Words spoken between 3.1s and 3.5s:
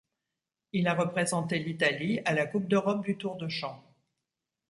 tour de